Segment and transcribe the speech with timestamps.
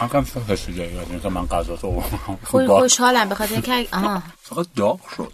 [0.00, 2.02] من کم حسی جایی از اینکه من غذا تو
[2.44, 4.22] خوشحالم بخاطر اینکه آها.
[4.42, 5.32] فقط داغ شد.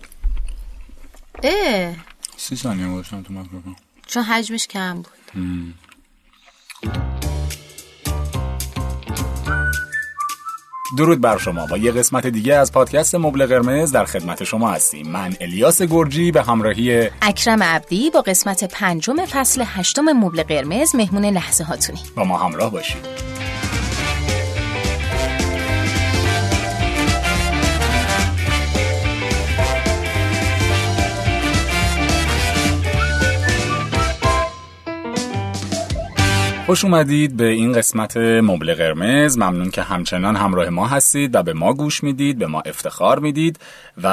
[1.43, 1.95] اه.
[2.37, 5.09] سی ثانیه گذاشتم تو میکروفون چون حجمش کم بود.
[10.99, 11.67] درود بر شما.
[11.67, 15.09] با یه قسمت دیگه از پادکست مبل قرمز در خدمت شما هستیم.
[15.09, 21.25] من الیاس گرجی به همراهی اکرم عبدی با قسمت پنجم فصل هشتم مبل قرمز مهمون
[21.25, 23.34] لحظه هاتونی با ما همراه باشید.
[36.67, 39.39] خوش اومدید به این قسمت مبل قرمز.
[39.39, 43.59] ممنون که همچنان همراه ما هستید و به ما گوش می‌دید به ما افتخار می‌دید
[44.03, 44.09] و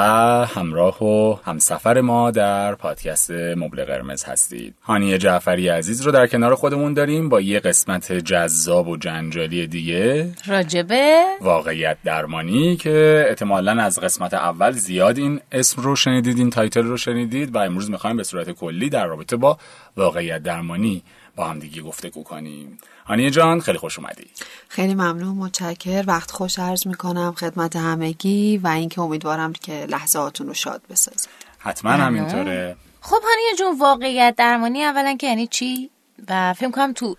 [0.46, 4.74] همراه و همسفر ما در پادکست مبل قرمز هستید.
[4.82, 10.32] هانی جعفری عزیز رو در کنار خودمون داریم با یه قسمت جذاب و جنجالی دیگه.
[10.46, 16.82] راجبه واقعیت درمانی که احتمالا از قسمت اول زیاد این اسم رو شنیدید این تایتل
[16.82, 19.58] رو شنیدید و امروز می‌خوایم به صورت کلی در رابطه با
[19.96, 21.02] واقعیت درمانی
[21.36, 22.78] با هم دیگه گفتگو کنیم.
[23.06, 24.26] هانیه جان خیلی خوش اومدی.
[24.68, 30.46] خیلی ممنون متشکر وقت خوش عرض می‌کنم خدمت همگی و اینکه امیدوارم که لحظه هاتون
[30.46, 32.76] رو شاد بسازم حتما همینطوره.
[33.00, 35.90] خب هانیه جون واقعیت درمانی اولا که یعنی چی؟
[36.28, 37.16] و فکر کنم تو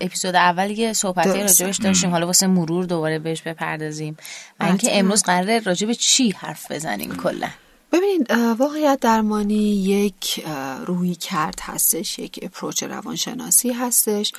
[0.00, 1.42] اپیزود اولی که صحبتی.
[1.42, 2.10] راجبش داشتیم.
[2.10, 4.16] حالا واسه مرور دوباره بهش بپردازیم.
[4.60, 4.98] و اینکه.
[4.98, 7.48] امروز قراره راجب چی حرف بزنیم کلا؟
[7.96, 10.46] ببینید واقعیت درمانی یک
[10.86, 14.32] روی کرد هستش یک اپروچ روانشناسی هستش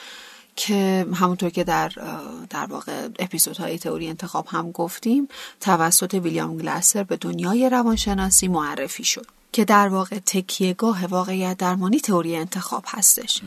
[0.56, 1.92] که همونطور که در
[2.50, 5.28] در واقع اپیزودهای تئوری انتخاب هم گفتیم
[5.62, 9.37] توسط ویلیام گلاسر به دنیای روانشناسی معرفی شد.
[9.58, 13.42] که در واقع تکیهگاه واقعیت درمانی تئوری انتخاب هستش.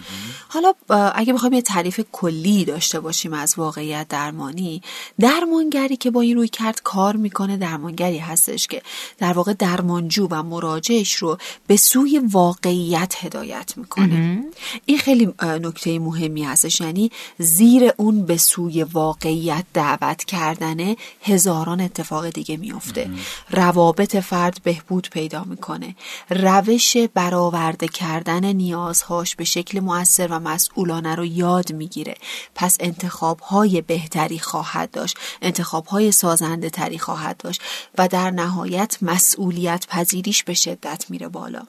[0.48, 0.72] حالا
[1.14, 4.82] اگه بخوایم یه تعریف کلی داشته باشیم از واقعیت درمانی
[5.20, 8.82] درمانگری که با این روی کرد کار می‌کنه درمانگری هستش که
[9.18, 14.44] در واقع درمانجو و مراجعش رو به سوی واقعیت هدایت می‌کنه.
[14.86, 16.80] این خیلی نکته مهمی هستش.
[16.80, 23.10] یعنی زیر اون به سوی واقعیت دعوت کردنه هزاران اتفاق دیگه میفته
[23.50, 25.96] روابط فرد بهبود پیدا می‌کنه.
[26.30, 32.14] روش برآورده کردن نیازهاش به شکل مؤثر و مسئولانه رو یاد می‌گیره.
[32.54, 37.62] پس انتخابهای بهتری خواهد داشت انتخابهای سازنده تری خواهد داشت
[37.98, 41.62] و در نهایت مسئولیت پذیریش به شدت میره بالا.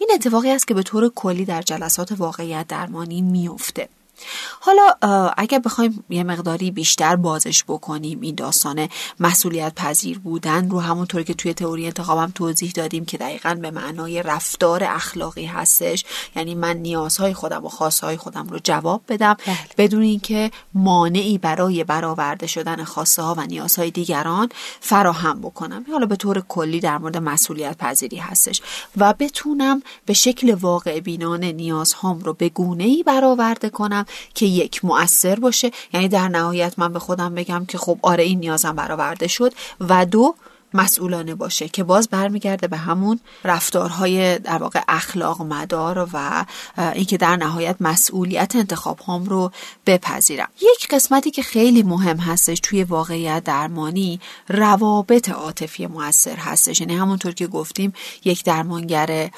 [0.00, 3.88] این اتفاقی است که به طور کلی در جلسات واقعیت درمانی میفته
[4.60, 4.94] حالا
[5.36, 8.88] اگر بخوایم یه مقداری بیشتر بازش بکنیم این داستان
[9.20, 14.22] مسئولیت پذیر بودن رو همونطور که توی تئوری انتخابم توضیح دادیم که دقیقا به معنای
[14.22, 16.04] رفتار اخلاقی هستش.
[16.36, 19.36] یعنی من نیازهای خودم و خواستهای خودم رو جواب بدم.
[19.46, 19.58] بله.
[19.78, 24.48] بدون اینکه مانعی برای برآورده شدن خواسته ها و نیازهای دیگران
[24.80, 25.84] فراهم بکنم.
[25.92, 28.62] حالا به طور کلی در مورد مسئولیت پذیری هستش.
[28.96, 34.84] و بتونم به شکل واقع بینانه نیازهام رو به گونه ای برآورده کنم که یک
[34.84, 35.70] مؤثر باشه.
[35.92, 39.52] یعنی در نهایت من به خودم بگم که خب آره این نیازم برآورده شد.
[39.80, 40.34] و دو
[40.74, 46.44] مسئولانه باشه که باز برمیگرده به همون رفتارهای در واقع اخلاق مدار و
[46.78, 49.52] اینکه در نهایت مسئولیت انتخاب هم رو
[49.86, 50.48] بپذیرم.
[50.56, 56.80] یک قسمتی که خیلی مهم هستش توی واقعیت درمانی روابط عاطفی موثر هستش.
[56.80, 57.92] یعنی همونطور که گفتیم
[58.24, 59.30] یک درمانگر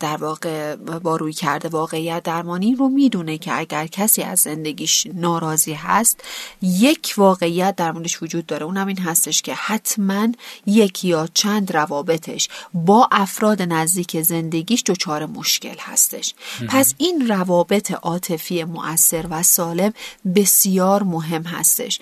[0.00, 5.72] در واقع با روی کرده واقعیت درمانی رو می‌دونه که اگر کسی از زندگیش ناراضی
[5.72, 6.20] هست
[6.62, 8.66] یک واقعیت در موردش وجود داره.
[8.66, 10.28] اونم این هستش که حتما
[10.66, 16.34] یک یا چند روابطش با افراد نزدیک زندگیش دچار مشکل هستش.
[16.68, 19.92] پس این روابط عاطفی مؤثر و سالم
[20.34, 22.00] بسیار مهم هستش.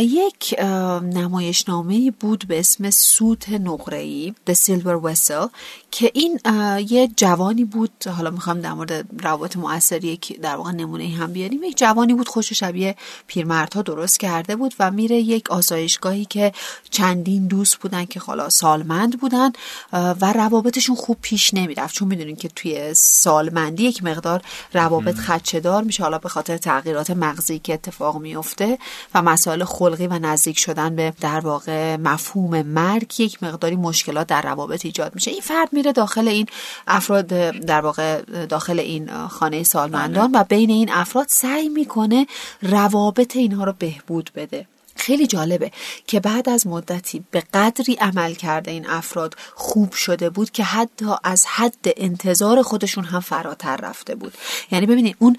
[0.00, 0.54] یک
[1.02, 5.48] نمایشنامه بود به اسم سوت نقره‌ای The Silver Vessel
[5.90, 6.40] که این
[6.88, 11.62] یه جوانی بود حالا می‌خوام در مورد روابط مؤثری که در واقع نمونه هم بیاریم.
[11.62, 12.96] یک جوانی بود خوش و شبیه
[13.26, 16.52] پیرمردها درست کرده بود و میره یک آسایشگاهی که
[16.90, 19.52] چندین دوست بودن که حالا سالمند بودن
[19.92, 21.94] و روابطشون خوب پیش نمی‌رفت.
[21.94, 24.42] چون می‌دونین که توی سالمندی یک مقدار
[24.72, 26.02] روابط خدشه‌دار میشه.
[26.02, 28.78] حالا به خاطر تغییرات مغزی که اتفاق میفته
[29.14, 34.42] و مسائل خلقی و نزدیک شدن به در واقع مفهوم مرگ یک مقداری مشکلات در
[34.42, 35.30] روابط ایجاد میشه.
[35.30, 36.46] این فرد میره داخل این
[36.86, 42.26] افراد در واقع داخل این خانه سالمندان و بین این افراد سعی می‌کنه
[42.62, 44.66] روابط اینها رو بهبود بده.
[44.96, 45.72] خیلی جالبه
[46.06, 51.06] که بعد از مدتی به قدری عمل کرده این افراد خوب شده بود که حتی
[51.24, 54.34] از حد انتظار خودشون هم فراتر رفته بود.
[54.70, 55.36] یعنی ببینید اون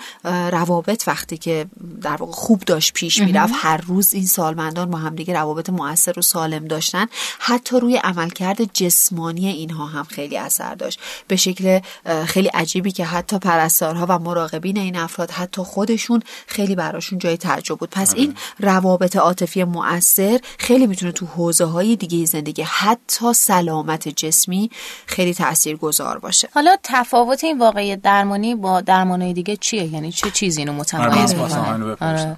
[0.51, 1.65] روابط وقتی که
[2.01, 6.21] در واقع خوب داشت پیش می‌رفت هر روز این سالمندان با همدیگه روابط موثر و
[6.21, 7.05] سالم داشتن.
[7.39, 10.99] حتی روی عملکرد جسمانی اینها هم خیلی اثر داشت.
[11.27, 11.79] به شکل
[12.25, 17.75] خیلی عجیبی که حتی پرستارها و مراقبین این افراد حتی خودشون خیلی براشون جای تعجب
[17.75, 17.89] بود.
[17.89, 19.15] پس این روابط
[19.45, 24.69] عاطفی مؤثر خیلی می‌تونه تو حوزه های دیگه زندگی حتی سلامت جسمی
[25.05, 26.49] خیلی تأثیر گذار باشه.
[26.53, 31.35] حالا تفاوت این واقعیت درمانی با درمانهای دیگه چیه؟ یعنی چه چیزی اینو متمایز
[32.01, 32.37] آره.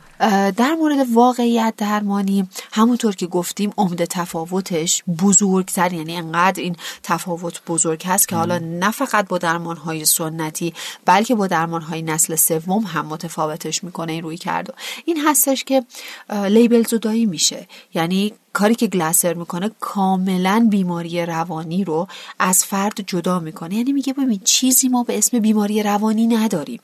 [0.52, 8.04] در مورد واقعیت درمانی همونطور که گفتیم عمده تفاوتش بزرگتر یعنی انقدر این تفاوت بزرگ
[8.06, 10.74] هست که حالا نه فقط با درمان های سنتی
[11.06, 14.74] بلکه با درمان های نسل سوم هم متفاوتش می‌کنه این روی کرده
[15.06, 15.84] این هستش که
[16.30, 17.68] لیبل زدایی میشه.
[17.94, 22.08] یعنی کاری که گلاسر می‌کنه کاملا بیماری روانی رو
[22.40, 23.76] از فرد جدا می‌کنه.
[23.76, 26.80] یعنی میگه ببین چیزی ما به اسم بیماری روانی نداریم.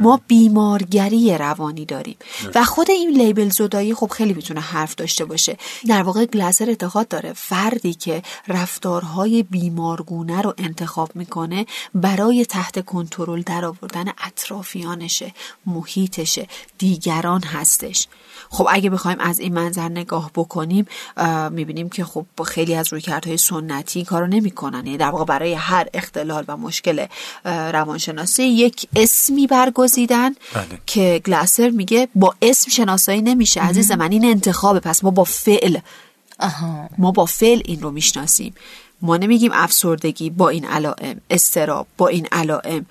[0.00, 2.16] ما بیمارگری روانی داریم.
[2.54, 5.56] و خود این لیبل زدایی خب خیلی می‌تونه حرف داشته باشه.
[5.86, 13.42] در واقع گلاسر اعتقاد داره فردی که رفتارهای بیمارگونه رو انتخاب می‌کنه برای تحت کنترل
[13.42, 15.34] درآوردن اطرافیانشه
[15.66, 16.46] محیطشه
[16.78, 18.06] دیگران هستش.
[18.50, 20.86] خب اگه بخوایم از این منظر نگاه بکنیم
[21.50, 24.86] می‌بینیم که خب خیلی از رویکردهای سنتی کارو نمی‌کنن.
[24.86, 27.06] یعنی در واقع برای هر اختلال و مشکل
[27.44, 30.66] روانشناسی یک اسمی برگزیدن بله.
[30.86, 33.60] که گلاسر میگه با اسم شناسایی نمیشه.
[33.60, 34.80] عزیز من این انتخابه.
[34.80, 35.78] پس ما با فعل.
[36.98, 38.54] ما با فعل این رو می‌شناسیم.
[39.02, 42.86] ما نمیگیم افسردگی با این علائم استراب با این علائم.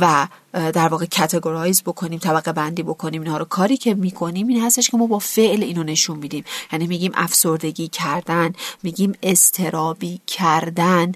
[0.00, 3.44] و در واقع کتگورایز بکنیم طبقه بندی بکنیم اینها رو.
[3.44, 6.44] کاری که می‌کنیم این هستش که ما با فعل اینو نشون میدیم.
[6.72, 8.52] یعنی میگیم افسردگی کردن
[8.82, 11.12] میگیم استرابی کردن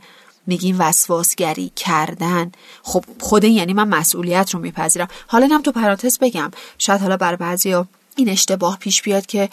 [0.46, 2.52] میگیم وسواسگری کردن.
[2.82, 5.08] خب خود یعنی من مسئولیت رو میپذیرم.
[5.26, 6.50] حالا نم تو پرانتز بگم.
[6.78, 7.74] شاید حالا بر بعضی
[8.20, 9.48] این اشتباه پیش بیاد که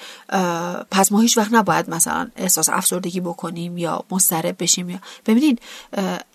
[0.92, 5.62] پس ما هیچ وقت نباید مثلا احساس افسردگی بکنیم یا مضطرب بشیم یا ببینید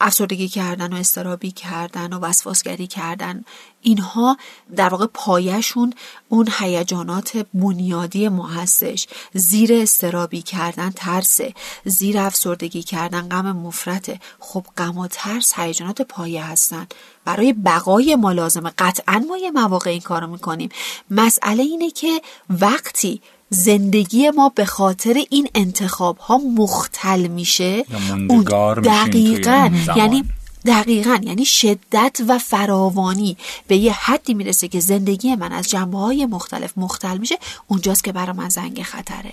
[0.00, 3.44] افسردگی کردن و استرابی کردن و وسواسگری کردن
[3.82, 4.36] اینها
[4.76, 5.94] در واقع پایشون
[6.28, 9.06] اون هیجانات بنیادی ما هستش.
[9.34, 14.20] زیر استرابی کردن ترسه زیر افسردگی کردن غم مفرته.
[14.40, 16.86] خب غم و ترس هیجانات پایه هستن.
[17.24, 18.72] برای بقای ما لازمه.
[18.78, 20.68] قطعا ما یه مواقع این کارو می‌کنیم.
[21.10, 27.84] مسئله اینه که وقتی زندگی ما به خاطر این انتخاب ها مختل میشه
[28.28, 28.42] اون
[28.84, 30.24] دقیقا یعنی
[30.66, 33.36] دقیقا یعنی شدت و فراوانی.
[33.66, 37.38] به یه حدی می‌رسه که زندگی من از جنبه های مختلف مختل میشه
[37.68, 39.32] اونجاست که برای من زنگ خطره.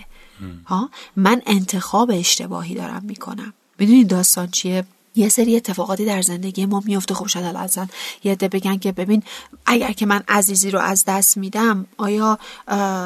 [0.65, 3.53] ها؟ من انتخاب اشتباهی دارم می‌کنم.
[3.79, 4.85] می‌دونید داستان چیه؟
[5.15, 7.13] یه سری اتفاقاتی در زندگی ما میفته.
[7.13, 7.89] خب شاید الان
[8.23, 9.23] یه عده بگن که ببین
[9.65, 12.39] اگر که من عزیزی رو از دست میدم آیا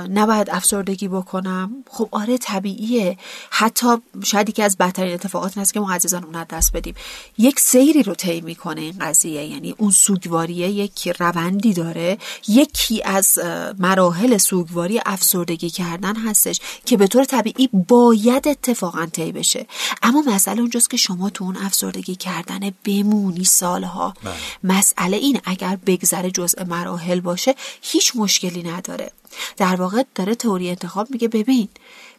[0.09, 3.17] نباید افسردگی بکنم؟ خب آره طبیعیه.
[3.49, 3.87] حتی
[4.23, 6.95] شاید که از بدترین اتفاقات هست که ما عزیزان اون دست بدیم.
[7.37, 9.45] یک سیری رو طی می‌کنه این قضیه.
[9.45, 12.17] یعنی اون سوگواریه یک روندی داره.
[12.47, 13.39] یکی از
[13.79, 19.65] مراحل سوگواری افسردگی کردن هستش که به طور طبیعی باید اتفاقا طی بشه.
[20.01, 24.13] اما مسئله اونجاست که شما تو اون افسردگی کردن بمونی سالها.
[24.23, 24.33] بله.
[24.63, 29.11] مسئله این اگر بگذره جزء مراحل باشه هیچ مشکلی نداره.
[29.57, 31.67] در واقع داره تئوری انتخاب میگه ببین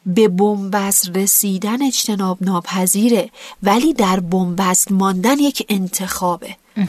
[0.07, 3.31] به بنبست رسیدن اجتناب ناپذیره
[3.63, 6.57] ولی در بنبست ماندن یک انتخابه.
[6.77, 6.87] بله.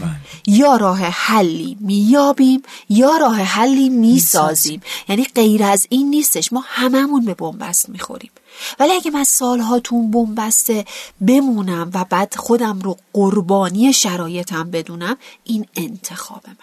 [0.47, 4.81] یا راه حلی میابیم یا راه حلی می‌سازیم.
[5.09, 6.53] یعنی غیر از این نیستش.
[6.53, 8.31] ما هممون به بنبست می‌خوریم.
[8.79, 10.85] ولی اگه من سالها تو اون بنبسته
[11.27, 16.57] بمونم و بعد خودم رو قربانی شرایطم بدونم این انتخاب منه.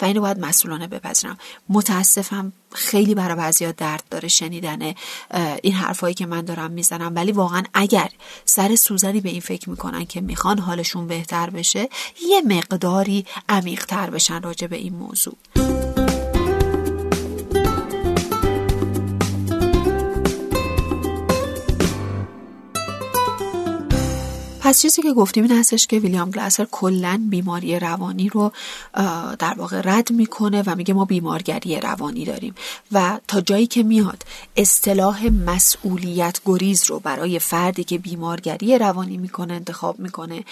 [0.00, 1.38] و اینو باید مسئولانه بپذیرم.
[1.68, 4.94] متاسفم خیلی برای بعضیا درد داره شنیدن
[5.62, 7.12] این حرفایی که من دارم می‌زنم.
[7.14, 8.10] ولی واقعا اگر
[8.44, 11.88] سر سوزنی به این فکر می‌کنن که می‌خوان حالشون بهتر بشه
[12.28, 15.36] یه مقداری عمیقتر بشن راجع به این موضوع.
[24.70, 28.52] پس چیزی که گفتیم این هستش که ویلیام گلاسر کلا بیماری روانی رو
[29.38, 32.54] در واقع رد می‌کنه و میگه ما بیمارگری روانی داریم
[32.92, 34.22] و تا جایی که میاد
[34.56, 40.44] اصطلاح مسئولیت گریز رو برای فردی که بیمارگری روانی می‌کنه انتخاب می‌کنه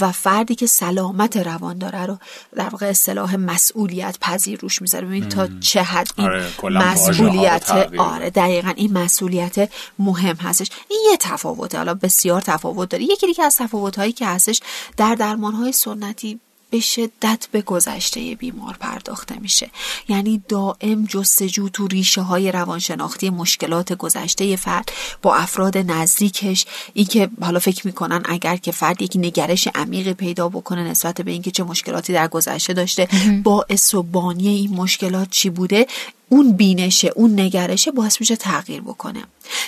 [0.00, 2.18] و فردی که سلامت روان داره رو
[2.56, 5.06] در واقع اصطلاح مسئولیت پذیر روش می‌ذاره.
[5.06, 10.70] ببینید تا چه حد این آره، مسئولیت آره دقیقا این مسئولیت مهم هستش.
[10.90, 11.78] این یه تفاوته.
[11.78, 13.04] حالا بسیار تفاوت داره.
[13.04, 14.60] یکی دیگه از تفاوت هایی که هستش
[14.96, 16.40] در درمان های سنتی
[16.74, 19.70] به شدت به گذشته بیمار پرداخته میشه.
[20.08, 24.92] یعنی دائم جستجو تو ریشه های روانشناختی مشکلات گذشته فرد
[25.22, 26.66] با افراد نزدیکش.
[26.94, 31.30] این که حالا فکر می‌کنن اگر که فرد یک نگرش عمیق پیدا بکنه نسبت به
[31.30, 33.08] اینکه چه مشکلاتی در گذشته داشته
[33.44, 35.86] باعث و بانی این مشکلات چی بوده؟
[36.28, 39.24] اون بینشه اون نگرشه باعث میشه تغییر بکنه.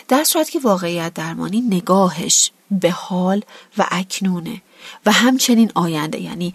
[0.09, 3.43] در صورت که واقعیت درمانی نگاهش به حال
[3.79, 4.63] و اکنونه.
[5.06, 6.54] و همچنین آینده یعنی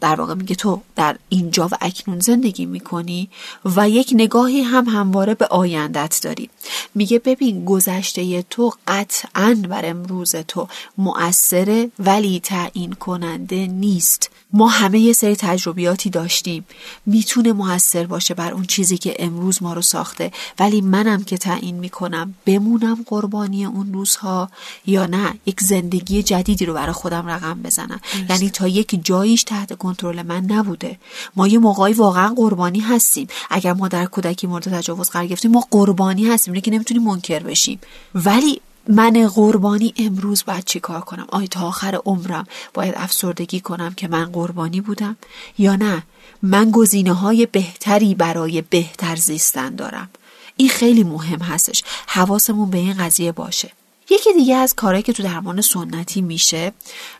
[0.00, 3.28] در واقع میگه تو در اینجا و اکنون زندگی می‌کنی
[3.64, 6.50] و یک نگاهی هم همواره به آیندت داری.
[6.94, 14.30] میگه ببین گذشته تو قطعا بر امروز تو مؤثره ولی تعیین کننده نیست.
[14.52, 16.66] ما همه یه سری تجربیاتی داشتیم.
[17.06, 20.32] می‌تونه موثر باشه بر اون چیزی که امروز ما رو ساخته.
[20.58, 24.50] ولی منم که تعیین می‌کنم بمونم قربانی اون روزها
[24.86, 25.34] یا نه.
[25.46, 30.44] یک زندگی جدیدی رو برای خودم رقم بزنم یعنی تا یک جاییش تحت کنترل من
[30.44, 30.98] نبوده.
[31.36, 33.28] ما یه موقعی واقعا قربانی هستیم.
[33.50, 36.54] اگر ما در کودکی مورد تجاوز قرار گرفتیم ما قربانی هستیم.
[36.54, 37.80] اینه که نمی‌تونیم منکر بشیم.
[38.14, 43.94] ولی من قربانی امروز باید چی کار کنم؟ آیا تا آخر عمرم باید افسردگی کنم
[43.94, 45.16] که من قربانی بودم؟
[45.58, 46.02] یا نه؟
[46.42, 50.08] من گزینه های بهتری برای بهتر زیستن دارم.
[50.56, 51.84] این خیلی مهم هستش.
[52.06, 53.70] حواسمون به این قضیه باشه.
[54.10, 56.72] یکی دیگه از کارهایی که تو درمان سنتی میشه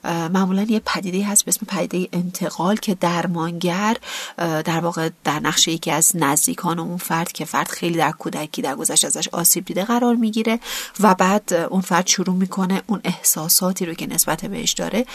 [0.04, 3.96] معمولا یه پدیده هست به اسم پدیده انتقال که درمانگر
[4.38, 8.74] در واقع در نقش یکی از نزدیکان اون فرد که فرد خیلی در کودکی در
[8.74, 10.60] گذشته ازش آسیب دیده قرار می‌گیره
[11.00, 15.06] و بعد اون فرد شروع می‌کنه اون احساساتی رو که نسبت بهش داره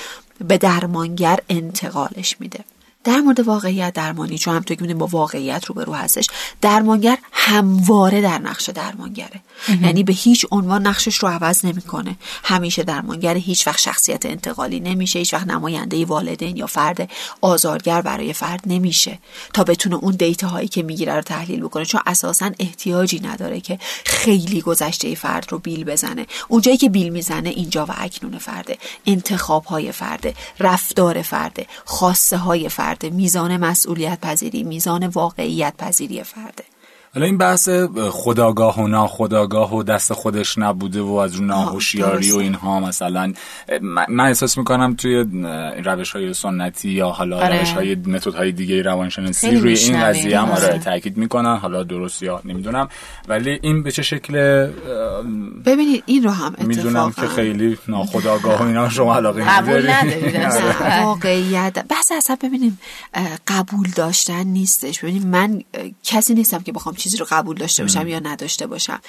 [0.48, 2.60] به درمانگر انتقالش میده.
[3.06, 6.28] در مورد واقعیت درمانی چون همونطور که با واقعیت روبرو هستش
[6.62, 9.42] درمانگر همواره در نقش درمانگره.
[9.82, 12.18] یعنی به هیچ عنوان نقشش رو عوض نمی‌کنه.
[12.44, 17.10] همیشه درمانگر هیچ وقت شخصیت انتقالی نمیشه هیچ وقت نماینده والدین یا فرد
[17.42, 19.20] آزارگر برای فرد نمیشه
[19.54, 21.86] تا بتونه اون دیتا هایی که می‌گیره رو تحلیل بکنه.
[21.86, 26.26] چون اساسا احتیاجی نداره که خیلی گذشته فرد رو بیل بزنه.
[26.48, 28.78] اونجایی که بیل می‌زنه اینجا و اکنون فرده.
[29.06, 36.64] انتخاب های فرده رفتار فرده خواسته های فرد میزان مسئولیت پذیری میزان واقعیت پذیری فرده
[37.16, 37.70] حالا این بحث
[38.12, 43.34] خداگاه و ناخداگاه و دست خودش نبوده و از رو ناهوشیاری و اینها مثلا
[44.10, 45.26] من احساس می‌کنم توی
[45.86, 47.60] روش های سنتی یا حالا آره.
[47.60, 51.58] روش های متد های دیگه روانشناسی روی این قضیه هم آره تاکید می‌کنن.
[51.58, 52.90] حالا درست یا نمی‌دونم.
[53.28, 54.34] ولی این به چه شکل
[55.66, 59.90] ببینید این رو هم می‌دونم که خیلی ناخداگاه و اینا شما علاقه ندارید.
[60.36, 61.04] آره.
[61.04, 61.86] واقعیت.
[61.90, 62.80] بحث اصلا ببینیم
[63.48, 65.00] قبول داشتن نیستش.
[65.00, 65.62] ببینیم من
[66.04, 69.00] کسی نیستم که بخوام چیزی رو قبول داشته باشم یا نداشته باشم.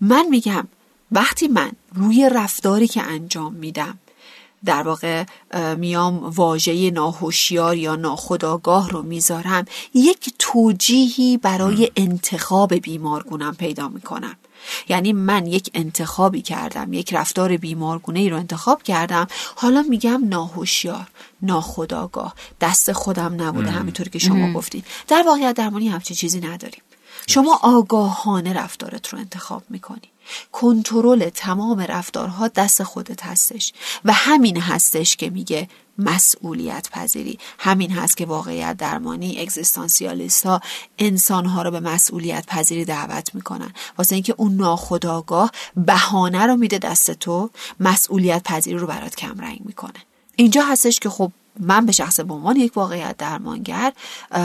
[0.00, 0.68] من میگم
[1.12, 3.98] وقتی من روی رفتاری که انجام میدم
[4.64, 5.24] در واقع
[5.76, 14.36] میام واژه ناهوشیار یا ناخداگاه رو می‌ذارم یک توجیهی برای انتخاب بیمارگونم پیدا می‌کنم.
[14.88, 19.26] یعنی من یک انتخابی کردم یک رفتار بیمارگونه ای رو انتخاب کردم.
[19.56, 21.06] حالا میگم ناهوشیار
[21.42, 24.84] ناخداگاه دست خودم نبوده همینطوری که شما گفتید.
[25.08, 26.82] در واقعیت درمانی همچین چیزی نداریم.
[27.26, 30.10] شما آگاهانه رفتارت رو انتخاب می‌کنی.
[30.52, 33.72] کنترل تمام رفتارها دست خودت هستش
[34.04, 35.68] و همین هستش که میگه
[35.98, 37.38] مسئولیت پذیری.
[37.58, 40.60] همین هست که واقعیت درمانی اگزیستانسیالیست ها
[40.98, 43.72] انسان ها رو به مسئولیت پذیری دعوت می‌کنن.
[43.98, 50.04] واسه اینکه اون ناخداگاه بهانه رو میده دست تو مسئولیت پذیری رو برات کمرنگ می‌کنه.
[50.36, 53.92] اینجا هستش که خب من به شخص به عنوان یک واقعیت درمانگر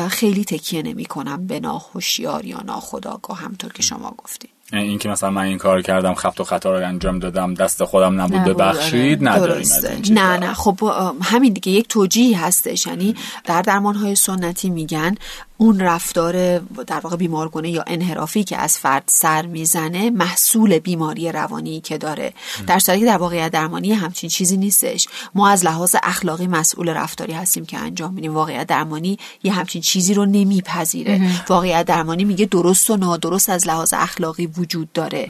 [0.10, 4.50] خیلی تکیه نمی کنم به ناخوشیار یا ناخداگاه همطور که شما گفتید.
[4.74, 8.22] این که مثلا من این کار کردم خبت و خطا رو انجام دادم دست خودم
[8.22, 9.68] نبود ببخشید نداریم
[10.10, 10.54] نه نه.
[10.54, 10.80] خب
[11.22, 12.88] همین دیگه یک توجیه هستش.
[12.88, 13.16] یعنی
[13.46, 15.16] در درمان های سنتی میگن
[15.62, 21.82] اون رفتار در واقع بیمارگونه یا انحرافی که از فرد سر می‌زنه محصول بیماری روانی
[21.82, 22.34] که داره.
[22.68, 25.08] در صورتی که در واقعیت درمانی همچین چیزی نیستش.
[25.36, 28.34] ما از لحاظ اخلاقی مسئول رفتاری هستیم که انجام میدیم.
[28.34, 31.22] واقعیت درمانی یه همچین چیزی رو نمیپذیره.
[31.50, 35.28] واقعیت درمانی میگه درست و نادرست از لحاظ اخلاقی وجود داره.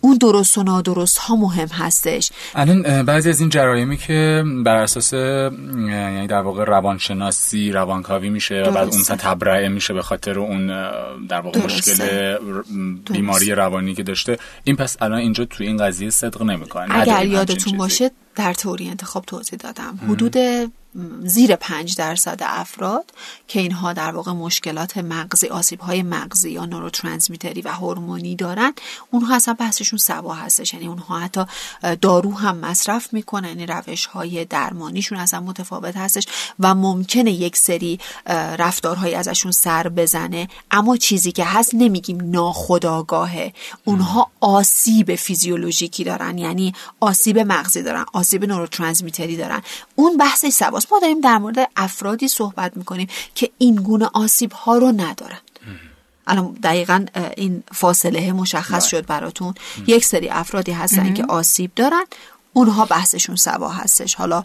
[0.00, 2.30] اون درست و نادرست ها مهم هستش.
[2.54, 8.70] الان بعضی از این جرایمی که بر اساس یعنی در واقع روانشناسی روانکاوی میشه و
[8.70, 9.16] بعد اون مثلا
[9.68, 10.66] میشه به خاطر اون
[11.26, 12.38] در واقع مشکل
[13.12, 14.38] بیماری روانی که داشته.
[14.64, 16.98] این پس الان اینجا توی این قضیه صدق نمی‌کنه.
[16.98, 19.98] اگر یادتون باشه در توری انتخاب توضیح دادم.
[20.08, 20.36] حدود
[21.24, 23.04] زیر پنج درصد افراد
[23.48, 28.72] که اینها در واقع مشکلات مغزی آسیب های مغزی یا نوروترانسمیتری و هورمونی دارن
[29.10, 30.74] اونها اصلا بحثشون سوا هستش.
[30.74, 31.44] یعنی اونها حتی
[32.00, 33.48] دارو هم مصرف می‌کنن.
[33.48, 36.26] یعنی روش های درمانیشون اصلا متفاوت هستش
[36.60, 38.00] و ممکنه یک سری
[38.58, 40.48] رفتارهایی ازشون سر بزنه.
[40.70, 43.52] اما چیزی که هست نمیگیم ناخداگاهه
[43.84, 46.38] اونها آسیب فیزیولوژیکی دارن.
[46.38, 49.62] یعنی آسیب مغزی دارن آسیب نوروترانسمیتری دارن.
[49.94, 50.87] اون بحثش سواست.
[50.92, 55.38] ما داریم در مورد افرادی صحبت می‌کنیم که این گونه آسیب ها رو ندارن.
[56.26, 59.54] الان دقیقا این فاصله مشخص شد براتون.
[59.86, 62.04] یک سری افرادی هستن که آسیب دارن.
[62.58, 64.14] اونها بحثشون سوا هستش.
[64.14, 64.44] حالا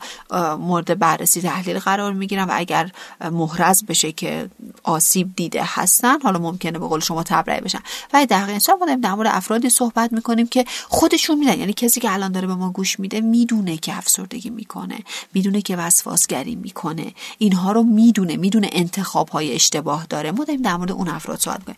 [0.60, 2.91] مورد بررسی تحلیل قرار می‌گیرن و اگر
[3.32, 4.50] محرز بشه که
[4.84, 7.79] آسیب دیده هستن حالا ممکنه به قول شما تبرئه بشن.
[8.13, 12.13] و در اینجا ما در مورد افرادی صحبت می‌کنیم که خودشون میدن یعنی کسی که
[12.13, 15.00] الان داره به ما گوش میده می‌دونه که افسردگی می‌کنه
[15.34, 17.13] می‌دونه که وسواسگری می‌کنه.
[17.38, 20.32] اینها رو می‌دونه می‌دونه انتخاب های اشتباه داره.
[20.32, 21.77] ما داریم در مورد اون افراد صحبت می‌کنیم.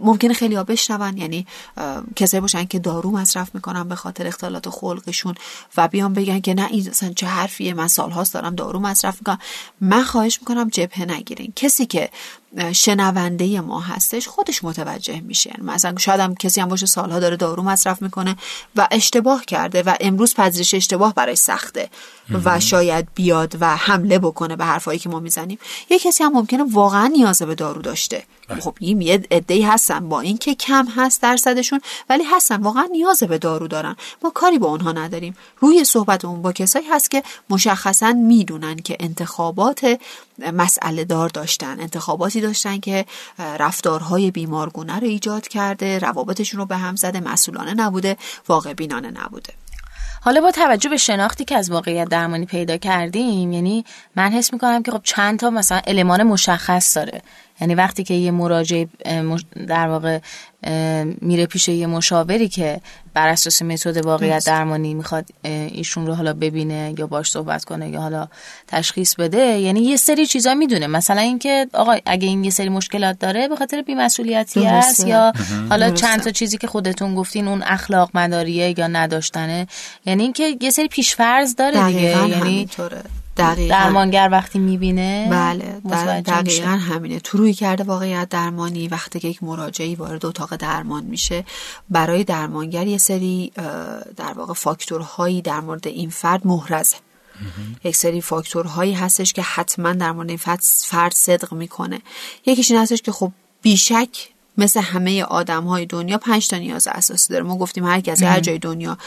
[0.00, 1.46] ممکنه خیلی ها بشنون یعنی
[2.16, 5.34] کسایی باشن که دارو مصرف می‌کنن به خاطر اختلالات خلقشون
[5.76, 9.38] و بیان بگن که نه این اصلا چه حرفیه من سالهاست دارم دارو مصرف می‌کنم.
[9.80, 11.52] من خواهش می‌کنم جبهه نگیرین.
[11.56, 12.10] کسی که
[12.72, 15.54] شنونده ما هستش خودش متوجه میشه.
[15.62, 18.36] مثلا شاید هم کسی هم باشه سالها داره دارو مصرف می‌کنه
[18.76, 21.90] و اشتباه کرده و امروز پذیرش اشتباه برای سخته
[22.44, 25.58] و شاید بیاد و حمله بکنه به حرفایی که ما می‌زنیم.
[25.90, 28.24] یه کسی هم ممکنه واقعا نیاز به دارو داشته.
[28.60, 30.08] خب این یه عده‌ای هستن.
[30.08, 32.62] با اینکه کم هست درصدشون ولی هستن.
[32.62, 33.96] واقعا نیاز به دارو دارن.
[34.22, 35.36] ما کاری با اونها نداریم.
[35.58, 40.00] روی صحبتمون با کسایی هست که مشخصا می‌دونن که انتخابات
[40.52, 43.04] مسئله دار داشتن انتخاباتی داشتن که
[43.38, 48.16] رفتارهای بیمارگونه رو ایجاد کرده روابطشون رو به هم زده مسئولانه نبوده
[48.48, 49.52] واقع بینانه نبوده.
[50.22, 53.84] حالا با توجه به شناختی که از واقعیت درمانی پیدا کردیم یعنی
[54.16, 57.22] من حس می‌کنم که خب چند تا مثلا المان مشخص داره.
[57.60, 58.84] یعنی وقتی که یه مراجع
[59.68, 60.18] در واقع
[61.20, 62.80] میره پیش یه مشاوری که
[63.14, 68.00] بر اساس متد واقعیت درمانی می‌خواد ایشون رو حالا ببینه یا باش صحبت کنه یا
[68.00, 68.28] حالا
[68.68, 70.86] تشخیص بده یعنی یه سری چیزا می‌دونه.
[70.86, 75.32] مثلا اینکه آقا اگه این یه سری مشکلات داره به خاطر بیمسئولیتی است یا
[75.70, 79.66] حالا چند تا چیزی که خودتون گفتین اون اخلاق مداریه یا نداشتنه.
[80.06, 82.28] یعنی اینکه یه سری پیشفرض داره دیگه.
[82.28, 82.68] یعنی
[83.40, 83.74] دقیقا.
[83.74, 87.20] درمانگر وقتی می‌بینه بله دقیقا همینه.
[87.20, 91.44] تو روی کرده واقعیت درمانی وقتی که یک مراجعی وارد اتاق درمان میشه
[91.90, 93.52] برای درمانگر یه سری
[94.16, 96.96] در واقع فاکتورهایی در مورد این فرد محرزه.
[97.84, 100.38] یک سری فاکتورهایی هستش که حتما در مورد این
[100.86, 102.00] فرد صدق می‌کنه.
[102.46, 107.32] یکیش این هستش که خب بیشک مثل همه آدم های دنیا پنج تا نیاز اساسی
[107.32, 107.44] داره.
[107.44, 108.98] ما گفتیم هر کسی هر جای دنیا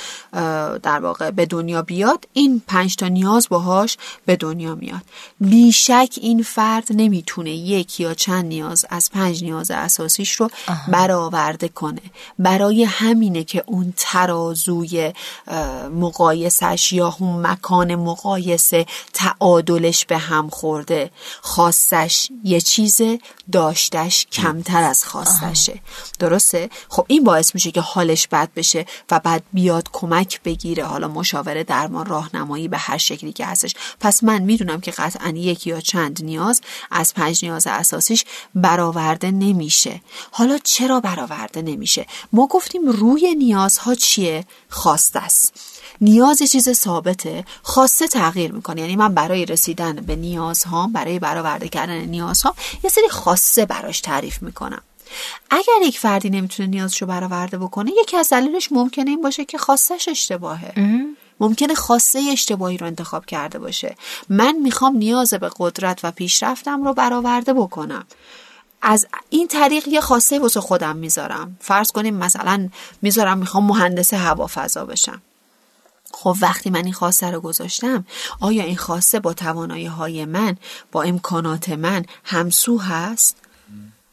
[0.83, 5.01] در واقع به دنیا بیاد این پنج تا نیاز باهاش به دنیا میاد.
[5.39, 10.49] بیشک این فرد نمی‌تونه یک یا چند نیاز از پنج نیاز اساسیش رو
[10.87, 12.01] برآورده کنه.
[12.39, 15.13] برای همینه که اون ترازوی
[15.91, 21.11] مقایسش یا اون مکان مقایسه تعادلش به هم خورده.
[21.41, 23.01] خواستش یه چیز
[23.51, 25.32] داشتش کمتر از خواست
[26.19, 30.85] درسته؟ خب این باعث میشه که حالش بد بشه و بعد بیاد کمک بگیره.
[30.85, 33.75] حالا مشاوره درمان راهنمایی به هر شکلی که هستش.
[33.99, 40.01] پس من می‌دونم که قطعا یک یا چند نیاز از پنج نیاز اساسیش برآورده نمیشه.
[40.31, 45.53] حالا چرا برآورده نمیشه؟ ما گفتیم روی نیازها چیه؟ خواسته است.
[46.01, 48.81] نیاز چیز ثابته خواسته تغییر می‌کنه.
[48.81, 54.41] یعنی من برای رسیدن به نیازهام برای برآورده کردن نیازها یه سری خواسته براش تعریف
[54.41, 54.81] می‌کنم.
[55.49, 60.07] اگر یک فردی نمی‌تونه نیازشو برآورده بکنه یکی از دلیلش ممکنه این باشه که خواستش
[60.07, 60.73] اشتباهه.
[61.39, 63.95] ممکنه خواسته اشتباهی رو انتخاب کرده باشه.
[64.29, 68.05] من می‌خوام نیاز به قدرت و پیشرفتم رو برآورده بکنم.
[68.81, 71.57] از این طریق یه خواسته واسه خودم می‌ذارم.
[71.59, 72.69] فرض کنیم مثلا
[73.01, 75.21] می‌ذارم می‌خوام مهندس هوافضا بشم.
[76.11, 78.05] خب وقتی من این خواسته رو گذاشتم
[78.39, 80.57] آیا این خواسته با توانایی های من
[80.91, 83.37] با امکانات من همسو هست؟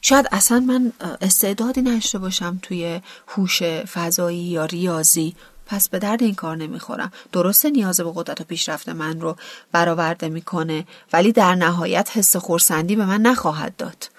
[0.00, 5.34] شاید اصلا من استعدادی نشته باشم توی هوش فضایی یا ریاضی.
[5.66, 7.12] پس به درد این کار نمی‌خورم.
[7.32, 9.36] درسته نیاز به قدرت و پیشرفت من رو
[9.72, 14.10] برآورده می‌کنه ولی در نهایت حس خورسندی به من نخواهد داد.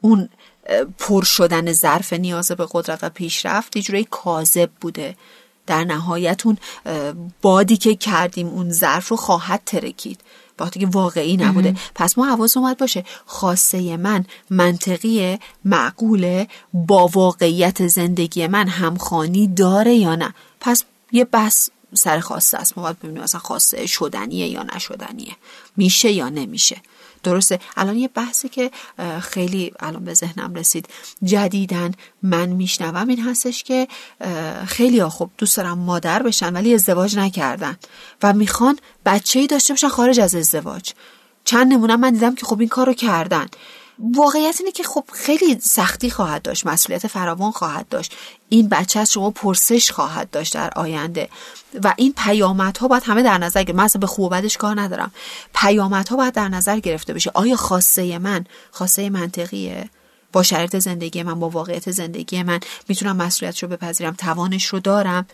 [0.00, 0.28] اون
[0.98, 5.16] پر شدن ظرف نیاز به قدرت و پیشرفت یه کاذب بوده.
[5.66, 6.58] در نهایت اون
[7.42, 10.20] بادی که کردیم اون ظرف رو خواهد ترکید.
[10.62, 11.74] وقتی که واقعی نبوده.
[11.94, 13.04] پس ما حواس اومد باشه.
[13.26, 21.70] خاصه من منطقی معقوله با واقعیت زندگی من همخانی داره یا نه؟ پس یه بس
[21.94, 22.78] سر خواسته است.
[22.78, 25.36] ما باید ببینیم اصلا خواسته شدنیه یا نشدنیه.
[25.76, 26.76] میشه یا نمیشه.
[27.22, 27.60] درسته.
[27.76, 28.70] الان یه بحثی که
[29.20, 30.88] خیلی الان به ذهنم رسید.
[31.24, 33.88] جدیدن من میشنوم این هستش که
[34.66, 37.76] خیلی ها خب دوست دارم مادر بشن ولی ازدواج نکردن
[38.22, 40.92] و می‌خوان بچه ای داشته باشن خارج از ازدواج.
[41.44, 43.46] چند نمونه من دیدم که خب این کارو کردن.
[43.98, 48.14] واقعیت اینه که خب خیلی سختی خواهد داشت مسئولیت فراوان خواهد داشت.
[48.48, 51.28] این بچه از شما پرسش خواهد داشت در آینده.
[51.84, 53.78] و این پیامدها باید همه در نظر گرفت.
[53.78, 55.12] من اصلا به خوب و بدش کار ندارم.
[55.54, 57.30] پیامدها باید در نظر گرفته بشه.
[57.34, 59.90] آیا خواسته من خواسته منطقیه؟
[60.32, 65.26] با شرایط زندگی من با واقعیت زندگی من می‌تونم مسئولیتش رو بپذیرم توانش رو دارم؟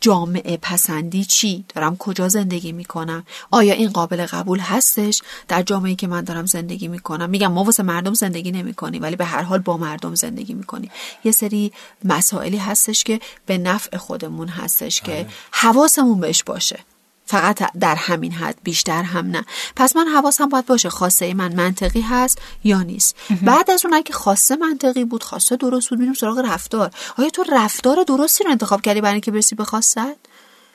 [0.00, 6.06] جامعه پسندی چی؟ دارم کجا زندگی می‌کنم؟ آیا این قابل قبول هستش؟ در جامعه که
[6.06, 7.30] من دارم زندگی می‌کنم.
[7.30, 10.90] میگم ما واسه مردم زندگی نمی‌کنیم ولی به هر حال با مردم زندگی می‌کنیم.
[11.24, 11.72] یه سری
[12.04, 15.28] مسائلی هستش که به نفع خودمون هستش که بله.
[15.50, 16.78] حواسمون بهش باشه.
[17.26, 19.44] فقط در همین حد بیشتر هم نه.
[19.76, 23.16] پس من حواسم باید باشه خاصه من منطقی هست یا نیست.
[23.42, 26.90] بعد از اون اگه خاصه منطقی بود خاصه درست بود میریم سراغ رفتار.
[27.18, 29.98] آیا تو رفتار درستی رو انتخاب کردی برای اینکه برسی به خواست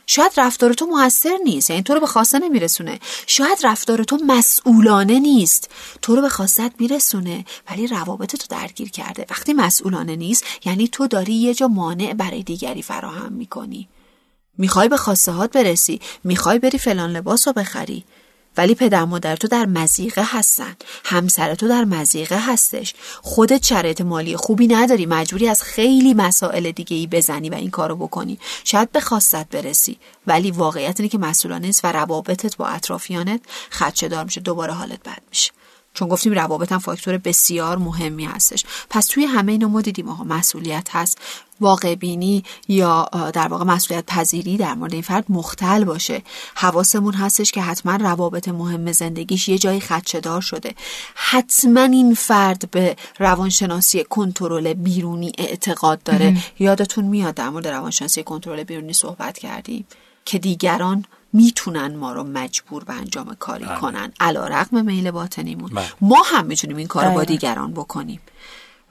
[0.06, 3.00] شاید رفتار تو موثر نیست یعنی تو رو به خواسته نمیرسونه.
[3.28, 5.70] شاید رفتار تو مسئولانه نیست
[6.02, 9.26] تو رو به خواستت میرسونه ولی روابط تو درگیر کرده.
[9.30, 13.90] وقتی مسئولانه نیست یعنی تو داری یه جا مانع برای دیگری فراهم می‌کنی.
[14.58, 18.06] می‌خوای به خواسته برسی می‌خوای بری فلان لباس رو بخری.
[18.58, 20.76] ولی پدر مادر تو در مزیقه هستن.
[21.04, 22.94] همسر تو در مزیقه هستش.
[23.22, 25.06] خودت شرایط مالی خوبی نداری.
[25.06, 28.40] مجبوری از خیلی مسائل دیگه ای بزنی و این کارو بکنی.
[28.64, 30.00] شاید به خواستت برسی.
[30.28, 34.42] ولی واقعیت اینه که مسئولانه نیست و روابطت با اطرافیانت خدشه دار میشه.
[34.42, 35.52] دوباره حالت بد میشه.
[35.94, 38.66] چون گفتیم روابط هم فاکتور بسیار مهمی هستش.
[38.90, 41.18] پس توی همه اینا ما دیدیم آقا مسئولیت هست.
[41.60, 46.22] واقع بینی یا در واقع مسئولیت پذیری در مورد این فرد مختل باشه.
[46.56, 50.76] حواسمون هستش که حتما روابط مهم زندگیش یه جایی خدشدار شده.
[51.16, 56.38] حتما این فرد به روانشناسی کنترل بیرونی اعتقاد داره.
[56.60, 59.86] یادتون میاد در مورد روانشناسی کنترل بیرونی صحبت کردیم؟
[60.26, 63.80] که دیگران می‌تونن ما رو مجبور به انجام کاری بله.
[63.80, 64.12] کنن.
[64.20, 65.70] علا رقم میل باطنیمون.
[65.70, 65.86] بله.
[66.02, 68.20] ما هم می‌تونیم این کار رو با دیگران بکنیم.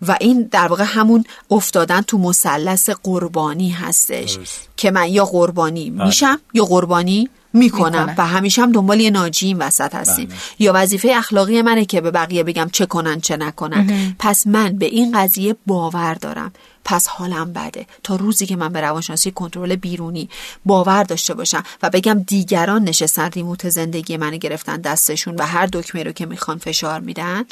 [0.08, 4.38] و این در واقع همون افتادن تو مثلث قربانی هستش
[4.76, 6.04] که من یا قربانی بله.
[6.04, 8.14] میشم یا قربانی می‌کنم.
[8.18, 10.28] و همیشه هم دنبال یه ناجی این وسط هستیم.
[10.58, 14.16] یا وظیفه اخلاقی منه که به بقیه بگم چه کنن چه نکنن.
[14.18, 16.52] پس من به این قضیه باور دارم.
[16.84, 17.86] پس حالم بده.
[18.02, 20.28] تا روزی که من به روانشناسی کنترل بیرونی
[20.64, 26.02] باور داشته باشم و بگم دیگران نشستن ریموت زندگی من گرفتن دستشون و هر دکمه
[26.02, 27.44] رو که می‌خوان فشار میدن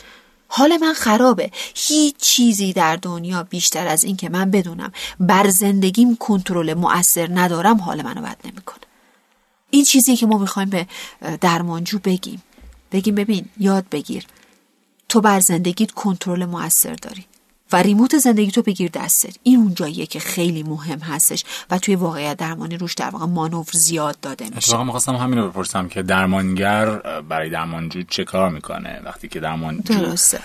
[0.49, 1.51] حال من خرابه.
[1.75, 7.77] هیچ چیزی در دنیا بیشتر از این که من بدونم بر زندگیم کنترل مؤثر ندارم
[7.77, 8.79] حال منو بد نمی‌کنه.
[9.71, 10.87] این چیزی که ما می‌خوایم به
[11.41, 12.43] درمانجو بگیم.
[12.93, 14.27] بگیم ببین یاد بگیر.
[15.09, 17.25] تو بر زندگیت کنترل مؤثر داری.
[17.73, 19.37] و ریموت زندگی تو بگیر دستت.
[19.43, 23.67] این اون جاییه که خیلی مهم هستش و توی واقعیت درمانی روش در واقع مانور
[23.73, 24.57] زیاد داده میشه.
[24.57, 29.95] اتفاقا می‌خواستم همین رو بپرسم که درمانگر برای درمانجو چه کار می‌کنه؟ وقتی که درمانجو
[29.95, 30.41] درسته.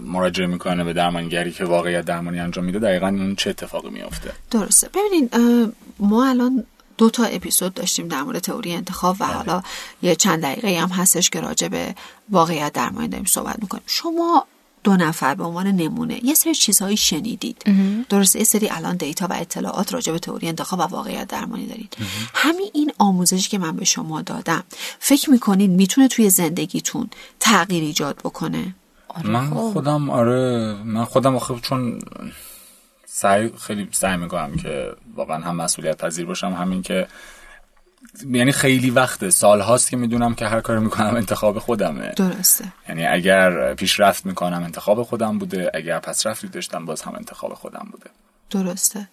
[0.00, 4.88] مراجعه می‌کنه به درمانگری که واقعیت درمانی انجام میده دقیقا اون چه اتفاقی میافته؟ درسته.
[4.88, 5.30] ببینین
[5.98, 6.64] ما الان
[6.98, 9.34] دو تا اپیزود داشتیم در مورد تئوری انتخاب و بله.
[9.34, 9.62] حالا
[10.02, 11.94] یه چند دقیقه هم هستش که راجع به
[12.30, 13.82] واقعیت درمانی داریم صحبت می‌کنیم.
[13.86, 14.46] شما
[14.86, 16.24] دو نفر به عنوان نمونه.
[16.24, 17.64] یه سری چیزهایی شنیدید.
[18.08, 21.96] درسته یه سری الان دیتا و اطلاعات راجع به تئوری انتخاب و واقعیت درمانی دارید.
[22.34, 24.64] همین این آموزشی که من به شما دادم
[24.98, 28.74] فکر می‌کنید می‌تونه توی زندگیتون تغییر ایجاد بکنه؟
[29.08, 29.28] آره.
[29.30, 29.72] من خب.
[29.72, 31.98] خودم آره من خودم آخه چون
[33.06, 36.52] سعی خیلی سعی می‌کنم که واقعا هم مسئولیت پذیر باشم.
[36.52, 37.06] همین که
[38.30, 39.30] یعنی خیلی وقته.
[39.30, 42.12] سال هاست که می‌دونم که هر کاری می‌کنم انتخاب خودمه.
[42.16, 42.64] درسته.
[42.88, 47.88] یعنی اگر پیشرفت می‌کنم انتخاب خودم بوده اگر پس رفتی داشتم باز هم انتخاب خودم
[47.92, 48.10] بوده.
[48.50, 49.08] درسته.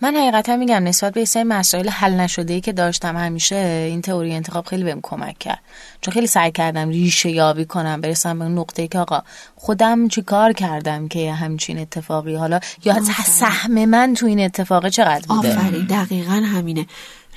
[0.00, 3.56] من حقیقتا میگم نسبت به سری مسائل حل نشده ای که داشتم همیشه
[3.90, 5.60] این تئوری انتخاب خیلی بهم کمک کرد.
[6.00, 9.22] چون خیلی سعی کردم ریشه یابی کنم برسم به نقطه ای که آقا
[9.56, 15.26] خودم چی کار کردم که همچین اتفاقی؟ حالا یا سهم من تو این اتفاق چقدر
[15.26, 15.86] بوده؟ آفرین.
[15.86, 16.86] دقیقا همینه.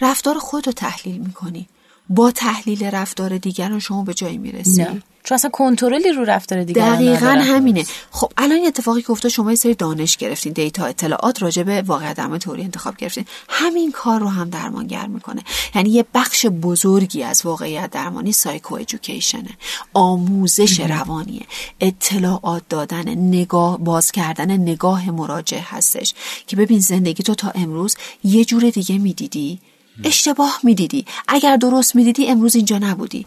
[0.02, 1.68] رفتار خود رو تحلیل می‌کنی.
[2.10, 4.84] با تحلیل رفتار دیگران شما به جایی می‌رسی.
[4.84, 5.02] نه.
[5.24, 7.28] چون اصلا کنترلی رو رفتار دیگران دقیقا.
[7.28, 7.86] همینه.
[8.12, 11.82] خب الان این اتفاقی که افتاد شما یه سری دانش گرفتین دیتا اطلاعات راجع به
[11.82, 13.26] واقع درمان تئوری انتخاب گرفتین.
[13.50, 15.44] همین کار رو هم درمانگر می‌کنه.
[15.76, 19.50] یعنی یه بخش بزرگی از واقعیت درمانی سایکو ادویکیشنه
[19.94, 21.46] آموزش روانیه.
[21.80, 26.14] اطلاعات دادن نگاه باز کردن نگاه مراجع هستش.
[26.48, 29.60] که ببین زندگی تو تا امروز یه جور دیگه می‌دیدی.
[30.04, 31.06] اشتباه می‌دیدی.
[31.28, 33.26] اگر درست می‌دیدی امروز اینجا نبودی.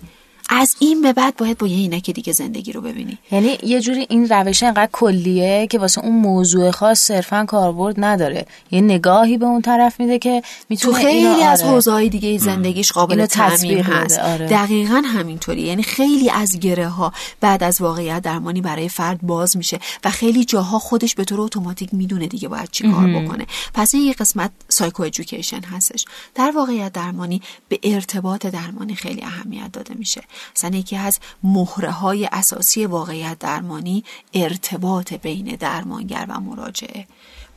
[0.53, 3.19] از این به بعد باید با یه عینک دیگه زندگی رو ببینی.
[3.33, 8.47] یعنی یه جوری این روش انقدر کلیه که واسه اون موضوع خاص صرفا کاربرد نداره.
[8.71, 11.73] یه نگاهی به اون طرف میده که تو می‌تونه خیلی اینو از آره.
[11.73, 14.19] حوزه‌های دیگه زندگیش قابل تطبیق هست.
[14.19, 14.47] آره.
[14.47, 19.79] دقیقا همینطوری یعنی خیلی از گره ها بعد از واقعیت درمانی برای فرد باز میشه
[20.05, 23.47] و خیلی جاها خودش به طور اتوماتیک می‌دونه دیگه باید چی کار بکنه.
[23.75, 26.05] پس این یه قسمت سایکو ادویکیشن هستش.
[26.35, 30.21] در واقعیت درمانی به ارتباط درمانی خیلی اهمیت داده میشه.
[30.57, 37.07] مثلا یکی از مهره های اساسی واقعیت درمانی ارتباط بین درمانگر و مراجعه.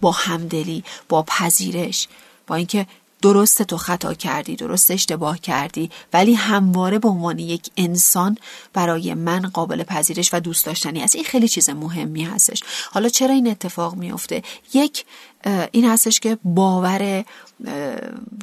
[0.02, 2.08] با همدلی با پذیرش
[2.48, 2.88] با اینکه
[3.24, 8.38] درست تو خطا کردی درست اشتباه کردی ولی همواره به عنوان یک انسان
[8.74, 11.16] برای من قابل پذیرش و دوست داشتنی است.
[11.16, 12.64] این خیلی چیز مهمی هستش.
[12.92, 14.44] حالا چرا این اتفاق میفته
[14.74, 15.06] یک
[15.72, 17.26] این هستش که باور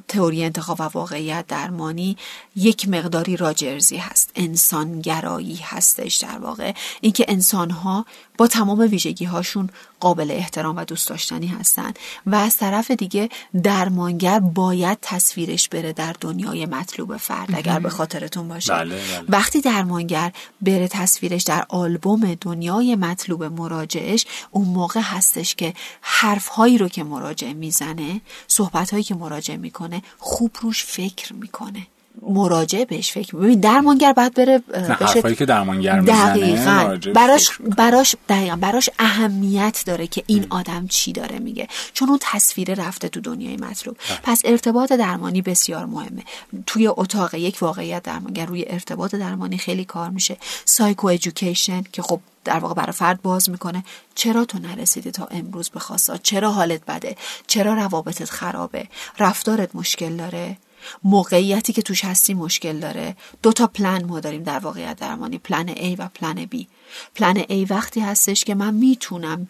[0.09, 2.17] تئوری انتخاب و واقعیت درمانی
[2.57, 4.31] یک مقداری راجرزی هست.
[4.35, 6.73] انسانگرایی هستش در واقع.
[7.01, 8.07] اینکه انسانها
[8.39, 9.71] با تمام ویژگی هاشون
[10.01, 11.93] قابل احترام و دوست داشتنی هستن
[12.27, 13.29] و از طرف دیگه
[13.63, 18.73] درمانگر باید تصویرش بره در دنیای مطلوب فرد اگر به خاطرتون باشه.
[18.73, 19.25] بله، بله.
[19.29, 26.89] وقتی درمانگر بره تصویرش در آلبوم دنیای مطلوب مراجعش اون موقع هستش که حرفهایی رو
[26.89, 28.21] که مراجع می‌زنه
[29.03, 31.87] که مراجع می‌کنه خوب روش فکر می‌کنه.
[32.23, 36.99] مراجع بهش فکر ببین درمانگر باید بره بشه حرفایی که درمانگر می‌زنه دقیقا.
[37.15, 37.51] براش.
[37.77, 41.69] براش دقیقا براش اهمیت داره که این آدم چی داره میگه.
[41.93, 43.97] چون اون تصویر رفته تو دنیای مطلوب.
[44.23, 46.23] پس ارتباط درمانی بسیار مهمه.
[46.67, 50.37] توی اتاق یک واقعیت درمانگر روی ارتباط درمانی خیلی کار میشه.
[50.65, 53.85] سایکو ادویکیشن که خب در واقع برای فرد باز می‌کنه.
[54.15, 58.87] چرا تو نرسیدی تا امروز به خواستات چرا حالت بده؟ چرا روابطت خرابه؟
[59.19, 60.57] رفتارت مشکل داره؟
[61.05, 63.17] موقعیتی که توش هستی مشکل داره.
[63.43, 66.65] دو تا پلن ما داریم در واقعیت درمانی پلن A و پلن B.
[67.15, 69.49] پلن A وقتی هستش که من می‌تونم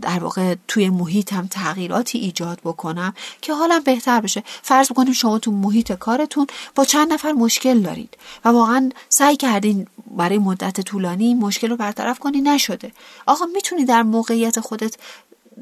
[0.00, 4.42] در واقع توی محیطم تغییراتی ایجاد بکنم که حالم بهتر بشه.
[4.62, 9.86] فرض بکنیم شما تو محیط کارتون با چند نفر مشکل دارید و واقعا سعی کردین
[10.16, 12.92] برای مدت طولانی مشکل رو برطرف کنی نشده.
[13.26, 14.96] آقا می‌تونی در موقعیت خودت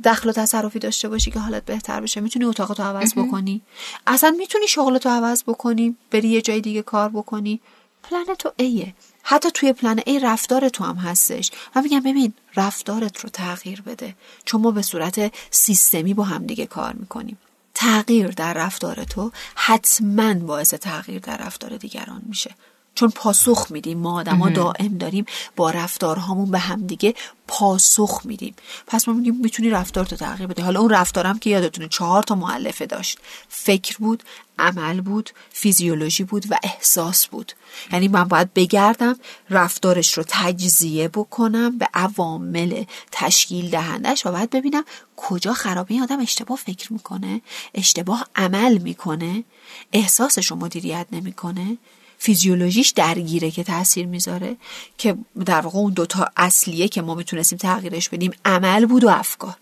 [0.05, 2.21] دخل و تصرفی داشته باشی که حالت بهتر بشه.
[2.21, 3.63] می‌تونی اتاقتو عوض بکنی.
[4.07, 7.61] اصلا می‌تونی شغلتو عوض بکنی بری یه جای دیگه کار بکنی.
[8.03, 8.95] پلن تو ایه.
[9.23, 11.51] حتی توی پلن ای رفتار تو هم هستش.
[11.77, 14.15] من میگم ببین رفتارت رو تغییر بده.
[14.45, 17.39] چون ما به صورت سیستمی با هم دیگه کار می‌کنیم.
[17.75, 22.55] تغییر در رفتار تو حتما باعث تغییر در رفتار دیگران میشه.
[22.97, 27.15] چون پاسخ میدیم ما آدما دائم داریم با رفتارهامون به همدیگه
[27.49, 28.55] پاسخ میدیم.
[28.87, 30.63] پس ما میگیم می‌تونی رفتارتو تغییر بدی.
[30.63, 33.19] حالا اون رفتارم که یادتونه چهار تا معلفه داشت.
[33.49, 34.23] فکر بود
[34.59, 37.53] عمل بود فیزیولوژی بود و احساس بود.
[37.93, 39.17] یعنی من باید بگردم
[39.51, 44.85] رفتارش رو تجزیه بکنم به عوامل تشکیل دهندش و باید ببینم
[45.17, 47.41] کجا خرابه این آدم اشتباه فکر می‌کنه
[47.75, 49.45] اشتباه عمل می‌کنه
[49.93, 51.79] احساسش رو مدیریت نمی‌کنه.
[52.19, 54.57] فیزیولوژیش درگیره که تاثیر می‌ذاره
[54.99, 59.57] که در واقع اون دوتا اصلیه که ما می‌تونستیم تغییرش بدیم عمل بود و افکار.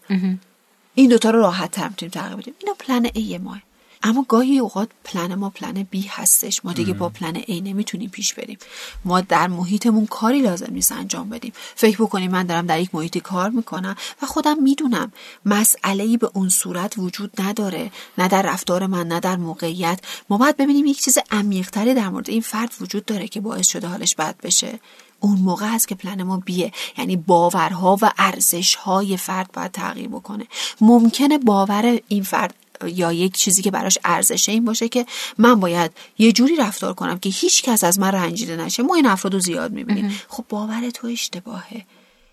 [0.95, 2.55] این دوتا رو راحت تر می‌تونیم تغییر بدیم.
[2.61, 3.61] اینا پلن ای ماه.
[4.07, 6.64] اما گاهی اوقات پلن ما پلن بی هستش.
[6.64, 8.59] ما دیگه با پلن ای نمی‌تونیم پیش بریم.
[9.05, 11.53] ما در محیطمون کاری لازم نیست انجام بدیم.
[11.75, 15.12] فکر بکنیم من دارم در یک محیطی کار می‌کنم و خودم می‌دونم
[15.45, 17.90] مسئله ای به اون صورت وجود نداره.
[18.19, 20.01] نه در رفتار من نه در موقعیت.
[20.31, 23.87] ما باید ببینیم یک چیز عمیقتری در مورد این فرد وجود داره که باعث شده
[23.87, 24.81] حالش بد بشه.
[25.21, 26.73] اون موقع هست که پلن ما بیه.
[26.99, 30.47] یعنی باورها و ارزشهای فرد باید تغییر بکنه.
[30.81, 32.55] ممکنه باور این فرد
[32.88, 35.07] یا یک چیزی که براش ارزشه این باشه که
[35.38, 38.83] من باید یه جوری رفتار کنم که هیچ کس از من رنجیده نشه.
[38.83, 40.20] ما این افراد رو زیاد می‌بینیم.
[40.29, 41.85] خب باور تو اشتباهه.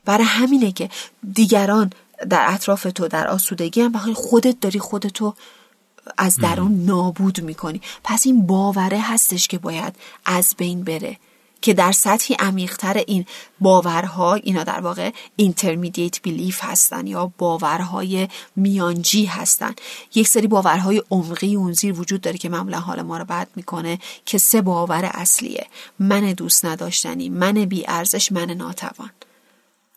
[0.05, 0.89] برای همینه که
[1.33, 1.89] دیگران
[2.29, 5.33] در اطراف تو در آسودگی هم بخوای خودت داری خودتو
[6.17, 7.81] از درون نابود می‌کنی.
[8.03, 11.17] پس این باوره هستش که باید از بین بره.
[11.61, 13.25] که در سطحی عمیقتر این
[13.59, 19.75] باورها اینا در واقع intermediate belief هستن یا باورهای میانجی هستن.
[20.15, 23.99] یک سری باورهای عمقی اون زیر وجود داره که معمولا حال ما رو بد می‌کنه
[24.25, 25.67] که سه باور اصلیه.
[25.99, 29.09] من دوست نداشتنی من بی ارزش من ناتوان.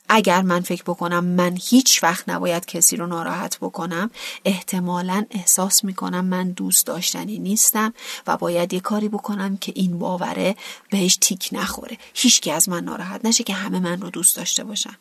[0.08, 4.10] اگر من فکر بکنم من هیچ وقت نباید کسی رو ناراحت بکنم
[4.44, 7.94] احتمالا احساس می‌کنم من دوست داشتنی نیستم
[8.26, 10.56] و باید یه کاری بکنم که این باوره
[10.90, 11.98] بهش تیک نخوره.
[12.14, 14.96] هیچکی از من ناراحت نشه که همه من رو دوست داشته باشن.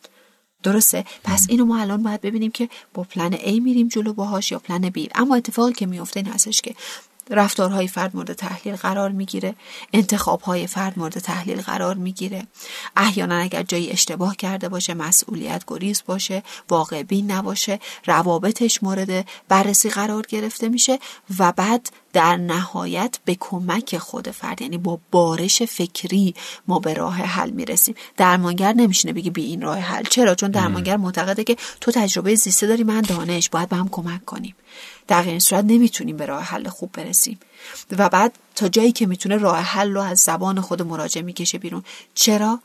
[0.63, 4.59] درسته؟ پس اینو ما الان باید ببینیم که با پلن A میریم جلو باهاش یا
[4.59, 5.07] پلن B.
[5.15, 6.75] اما اتفاقی که میفته این هستش که
[7.29, 9.55] رفتارهای فرد مورد تحلیل قرار می‌گیره
[9.93, 12.47] انتخابهای فرد مورد تحلیل قرار می‌گیره.
[12.95, 19.89] احیانا اگر جایی اشتباه کرده باشه مسئولیت گریز باشه واقع بین نباشه روابطش مورد بررسی
[19.89, 20.99] قرار گرفته میشه
[21.39, 26.35] و بعد در نهایت به کمک خود فرد یعنی با بارش فکری
[26.67, 27.95] ما به راه حل می‌رسیم.
[28.17, 30.03] درمانگر نمیشینه بگی بی این راه حل.
[30.03, 34.25] چرا؟ چون درمانگر معتقده که تو تجربه زیسته داری من دانش باید به هم کمک
[34.25, 34.55] کنیم.
[35.07, 37.39] در این صورت نمی‌تونیم به راه حل خوب برسیم.
[37.97, 41.83] و بعد تا جایی که می‌تونه راه حل رو از زبان خود مراجع می‌کشه بیرون.
[42.15, 42.59] چرا؟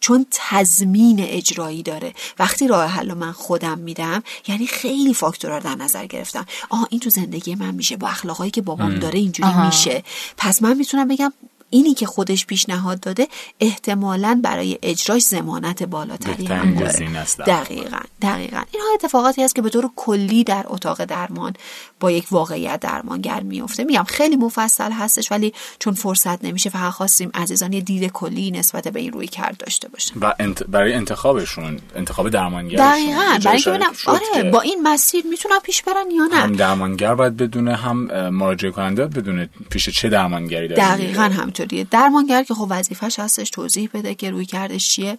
[0.00, 2.14] چون تضمین اجرایی داره.
[2.38, 6.46] وقتی راه حل رو من خودم میدم یعنی خیلی فاکتورا در نظر گرفتم.
[6.70, 7.96] آه این تو زندگی من میشه.
[7.96, 10.04] با اخلاقایی که بابام داره اینجوری میشه.
[10.36, 11.32] پس من می‌تونم بگم
[11.74, 13.28] اینی که خودش پیشنهاد داده
[13.60, 17.24] احتمالا برای اجراش زمانت بالاتری هم داره.
[17.46, 18.62] دقیقا دقیقا.
[18.72, 21.52] اینها اتفاقاتی هست که به طور کلی در اتاق درمان
[22.00, 27.30] با یک واقعیت درمانگر میفته میگم خیلی مفصل هستش ولی چون فرصت نمیشه فقط خواستیم
[27.34, 30.14] عزیزان یه دید کلی نسبت به این روی کرد داشته باشن.
[30.20, 30.32] و
[30.68, 33.38] برای انتخابشون انتخاب درمانگر دقیقا.
[33.44, 37.76] برای ببینم آره با این مسیر می‌تونم پیش برن یا نه؟ هم درمانگر باید بدونه
[37.76, 41.30] هم مراجعه کننده بدونه پیش چه درمانگری داره دقیقا
[41.64, 45.18] همینطوریه درمانگر که خب وظیفش هستش توضیح بده که روی کردش چیه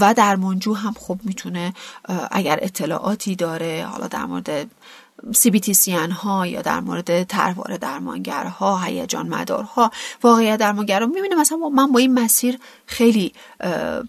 [0.00, 1.74] و درمانجو هم خب می‌تونه
[2.30, 4.70] اگر اطلاعاتی داره حالا در مورد
[5.34, 9.90] سیبیتیسیان ها یا در مورد تروار درمانگرها هیجان مدارها
[10.22, 13.32] واقعیت درمانگرها می‌بینه مثلا من با این مسیر خیلی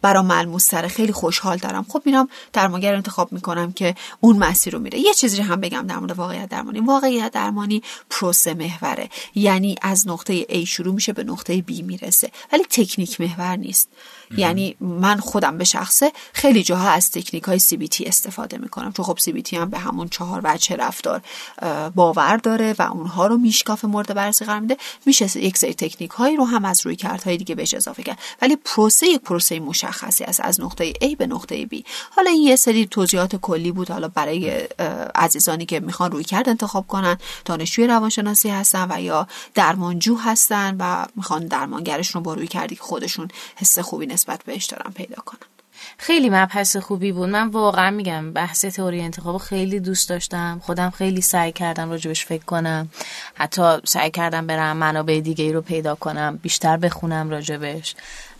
[0.01, 1.85] برام ملموس تره خیلی خوشحال دارم.
[1.89, 5.99] خب میرم درمانگر انتخاب می‌کنم که اون مسیر رو میره یه چیزی هم بگم در
[5.99, 6.79] مورد واقعیت درمانی.
[6.79, 9.09] واقعیت درمانی پروسه محوره.
[9.35, 12.31] یعنی از نقطه A شروع میشه به نقطه B می‌رسه.
[12.53, 13.89] ولی تکنیک محور نیست.
[14.37, 18.91] یعنی من خودم به شخصه خیلی جاها از تکنیک های CBT استفاده می‌کنم.
[18.91, 21.21] چون خب CBT هم به همون چهار بچه رفتار
[21.95, 24.77] باور داره و اونها رو میشکاف مورد بررسی قرار میده.
[25.05, 28.19] میشه یک سری تکنیک هایی رو هم از روی های دیگه بهش اضافه کرد.
[28.41, 31.81] ولی پروسه یک پروسه مشخصی است از نقطه A به نقطه B.
[32.09, 33.91] حالا این یه سری توضیحات کلی بود.
[33.91, 34.67] حالا برای
[35.15, 41.05] عزیزانی که می‌خوان روی کرد انتخاب کنن دانشجوی روانشناسی هستن و یا درمانجو هستن و
[41.15, 45.47] می‌خوان درمانگرشون رو با روی کردی خودشون حس خوبی نسبت بهش دارن پیدا کنن
[45.97, 47.29] خیلی مبحث خوبی بود.
[47.29, 50.61] من واقعا میگم بحث تئوری انتخاب خیلی دوست داشتم.
[50.63, 52.89] خودم خیلی سعی کردم راجبش فکر کنم.
[53.35, 57.95] حتی سعی کردم برم منابع دیگه ای رو پیدا کنم بیشتر بخونم راجبش.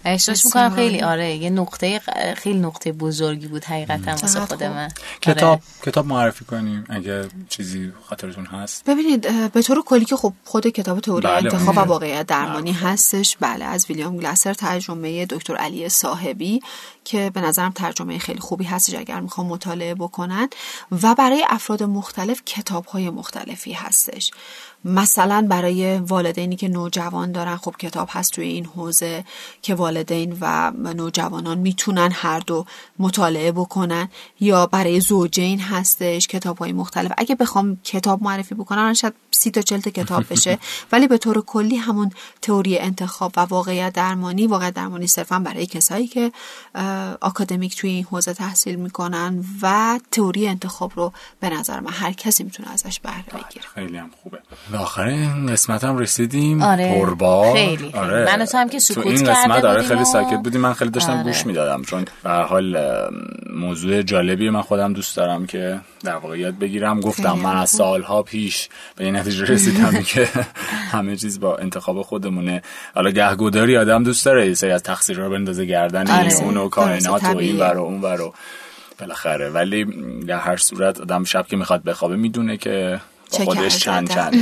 [0.05, 2.01] احساس می‌کنم خیلی آره یه نقطه
[2.37, 4.89] خیلی نقطه بزرگی بود حقیقتا واسه خود من.
[5.21, 5.61] کتاب آره.
[5.83, 8.85] کتاب معرفی کنیم اگه چیزی خاطرتون هست.
[8.85, 12.81] ببینید به طور کلی که خب خود کتاب تئوری بله انتخاب و واقعیت درمانی بله.
[12.81, 13.37] هستش.
[13.39, 16.61] بله از ویلیام گلاسر ترجمه دکتر علی صاحبی
[17.03, 20.49] که به نظرم ترجمه خیلی خوبی هستش اگر می‌خوام مطالعه بکنن.
[21.03, 24.31] و برای افراد مختلف کتاب های مختلفی هستش.
[24.85, 29.23] مثلا برای والدینی که نوجوان دارن خب کتاب هست توی این حوزه
[29.61, 32.65] که والدین و نوجوانان می‌تونن هر دو
[32.99, 37.11] مطالعه بکنن یا برای زوجین هستش کتاب های مختلف.
[37.17, 40.57] اگه بخوام کتاب معرفی بکنم شاید سی تا چلت کتاب بشه.
[40.91, 46.07] ولی به طور کلی همون تئوری انتخاب و واقعیت درمانی واقعیت درمانی صرفا برای کسایی
[46.07, 46.31] که
[47.21, 52.43] آکادمیک توی این حوزه تحصیل می‌کنن و تئوری انتخاب رو به نظر من هر کسی
[52.43, 54.39] می‌تونه ازش بهره بگیره خیلی هم خوبه.
[54.71, 56.61] به آخر این قسمت هم رسیدیم.
[56.61, 56.99] آره.
[56.99, 58.25] پربار خیلی, آره.
[58.25, 60.61] من هم که سکوت این قسمت آره خیلی ساکت بودیم.
[60.61, 61.23] من خیلی داشتم آره.
[61.23, 61.83] گوش می‌دادم.
[61.83, 62.77] چون به حال
[63.53, 66.99] موضوع جالبی من خودم دوست دارم که در واقع یاد بگیرم.
[66.99, 70.29] گفتم من از سالها پیش به این نتیجه رسیدم که
[70.91, 72.61] همه چیز با انتخاب خودمونه.
[72.95, 76.33] حالا گهگوداری آدم دوست داره یه سری از تقصیر رو بندازه گردن آره.
[76.33, 78.19] اون و کائنات و این ور و اون ور
[78.99, 79.49] بالاخره.
[79.49, 79.85] ولی
[80.27, 82.99] در هر صورت آدم شب که می‌خواد بخوابه می‌دونه که
[83.31, 84.35] با خودش چند چند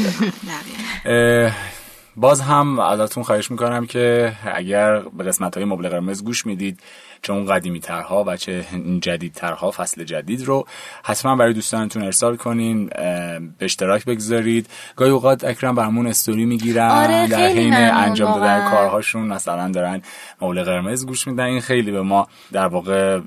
[2.19, 6.79] باز هم ازتون خواهش می‌کنم که اگر به قسمت های مبل قرمز گوش می‌دید
[7.21, 10.65] چه اون قدیمی ترها و چه این جدید ترها فصل جدید رو
[11.03, 17.27] حتما برای دوستانتون ارسال کنین به اشتراک بگذارید گاهی اوقات اکثرا برامون استوری می‌گیرن آره
[17.27, 18.69] در حین انجام دادن.
[18.71, 20.01] کارهاشون مثلا دارن
[20.41, 23.19] مبل قرمز گوش میدن این خیلی به ما در واقع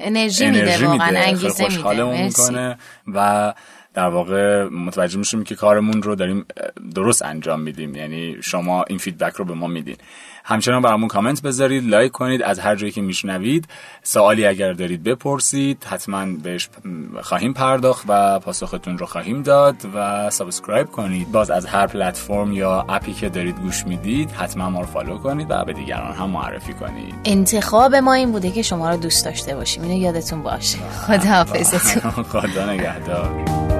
[0.00, 2.24] انرژی میده واقعا خیلی انگیزه میده.
[2.24, 2.78] می‌کنه
[3.14, 3.54] و
[3.94, 6.46] در واقع متوجه میشیم که کارمون رو داریم
[6.94, 7.94] درست انجام میدیم.
[7.94, 9.96] یعنی شما این feedback رو به ما میدین.
[10.44, 13.68] همچنان برامون کامنت بذارید لایک کنید از هر جایی که میشنوید.
[14.02, 16.68] سوالی اگر دارید بپرسید حتما بهش
[17.22, 21.32] خواهیم پرداخت و پاسختون رو خواهیم داد و subscribe کنید.
[21.32, 25.18] باز از هر پلتفرم یا app ی که دارید گوش می‌دید حتما ما رو follow
[25.18, 27.14] کنید و به دیگران هم معرفی کنید.
[27.24, 29.82] انتخاب ما این بوده که شما رو دوست داشته باشیم.
[29.82, 30.78] اینو یادتون باشه.
[30.78, 33.79] خدا حافظتون خدا نگهدار.